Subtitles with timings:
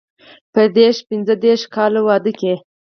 [0.53, 2.53] په دیرش پنځه دېرش کاله واده کې.